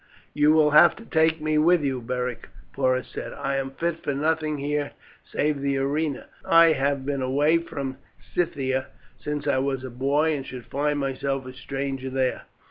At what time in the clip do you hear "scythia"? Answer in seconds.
8.19-8.87